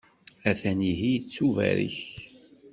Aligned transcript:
A-t-an 0.49 0.79
ihi, 0.91 1.11
ittubarek. 1.17 1.97